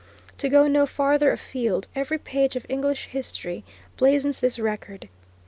To 0.39 0.49
go 0.49 0.65
no 0.65 0.87
farther 0.87 1.31
afield, 1.31 1.87
every 1.95 2.17
page 2.17 2.55
of 2.55 2.65
English 2.67 3.05
history 3.09 3.63
blazons 3.97 4.39
this 4.39 4.57
record. 4.57 5.09